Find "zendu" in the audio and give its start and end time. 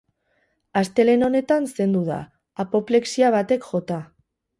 1.77-2.01